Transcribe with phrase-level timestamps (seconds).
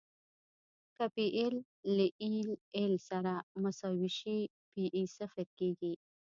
[0.95, 1.55] که پی ایل
[1.95, 4.37] له ایل ایل سره مساوي شي
[4.71, 5.93] پی ای صفر کیږي